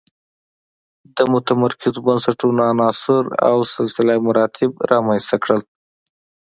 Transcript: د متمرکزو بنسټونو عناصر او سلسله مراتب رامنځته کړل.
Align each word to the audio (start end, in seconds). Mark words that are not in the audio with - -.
د 1.15 1.17
متمرکزو 1.33 1.99
بنسټونو 2.07 2.61
عناصر 2.71 3.23
او 3.49 3.57
سلسله 3.75 4.13
مراتب 4.27 4.71
رامنځته 4.91 5.35
کړل. 5.43 5.61